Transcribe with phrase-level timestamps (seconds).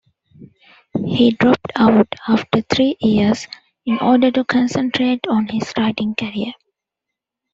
[1.05, 3.47] He dropped out after three years
[3.85, 6.53] in order to concentrate on his writing career.